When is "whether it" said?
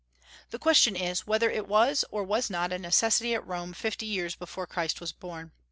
1.27-1.67